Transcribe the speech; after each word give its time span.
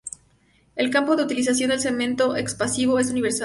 El 0.75 0.89
campo 0.89 1.15
de 1.15 1.21
utilización 1.25 1.69
del 1.69 1.79
cemento 1.79 2.35
expansivo 2.35 2.97
es 2.97 3.11
universal. 3.11 3.39